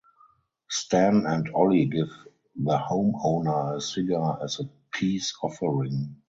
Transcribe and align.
Stan 0.67 1.27
and 1.27 1.47
Ollie 1.53 1.85
give 1.85 2.09
the 2.55 2.75
homeowner 2.79 3.75
a 3.77 3.81
cigar 3.81 4.39
as 4.43 4.59
a 4.59 4.67
peace 4.91 5.31
offering. 5.43 6.15